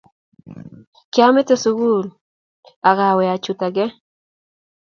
[1.11, 2.15] Kiamete sukul ake
[2.89, 3.95] ak awe achut ake eng